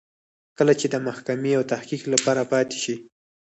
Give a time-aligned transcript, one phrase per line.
[0.57, 2.95] کله چې د محاکمې او تحقیق لپاره پاتې شي.